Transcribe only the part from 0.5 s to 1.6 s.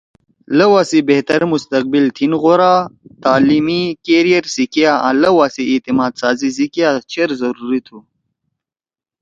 لؤا سی بہتر